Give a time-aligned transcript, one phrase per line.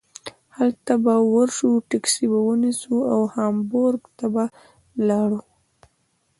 [0.57, 4.45] هلته به ور شو ټکسي به ونیسو او هامبورګ ته به
[5.07, 5.41] لاړو.